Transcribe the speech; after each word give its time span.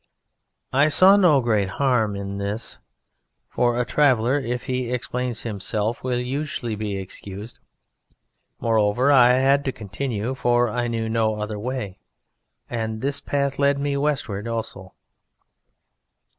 "I 0.73 0.87
saw 0.87 1.15
no 1.15 1.41
great 1.41 1.69
harm 1.69 2.15
in 2.15 2.39
this, 2.39 2.79
for 3.47 3.79
a 3.79 3.85
traveller, 3.85 4.39
if 4.39 4.63
he 4.63 4.89
explains 4.89 5.43
himself, 5.43 6.03
will 6.03 6.17
usually 6.19 6.75
be 6.75 6.97
excused; 6.97 7.59
moreover, 8.59 9.11
I 9.11 9.33
had 9.33 9.63
to 9.65 9.71
continue, 9.71 10.33
for 10.33 10.69
I 10.69 10.87
knew 10.87 11.07
no 11.07 11.35
other 11.35 11.59
way, 11.59 11.99
and 12.67 13.01
this 13.01 13.21
path 13.21 13.59
led 13.59 13.77
me 13.77 13.95
westward 13.95 14.47
also. 14.47 14.95